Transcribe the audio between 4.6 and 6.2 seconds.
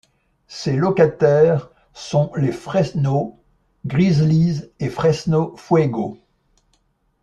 et Fresno Fuego.